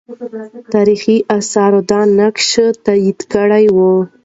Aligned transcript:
تاریخي 0.73 1.17
آثار 1.37 1.73
دا 1.89 1.99
نقش 2.19 2.49
تایید 2.85 3.19
کړی 3.33 3.65
وو. 3.75 3.91